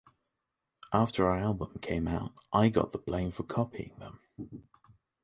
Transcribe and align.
After 0.91 1.27
our 1.27 1.37
album 1.37 1.77
came 1.79 2.07
out, 2.07 2.33
I 2.51 2.69
got 2.69 2.91
the 2.91 2.97
blame 2.97 3.29
for 3.29 3.43
copying 3.43 3.95
them! 3.99 4.19